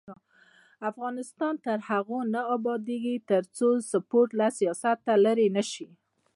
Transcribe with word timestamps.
افغانستان 0.89 1.53
تر 1.65 1.77
هغو 1.89 2.19
نه 2.33 2.41
ابادیږي، 2.55 3.15
ترڅو 3.29 3.69
سپورټ 3.91 4.29
له 4.39 4.47
سیاسته 4.59 5.13
لرې 5.25 5.47
نشي. 5.57 5.87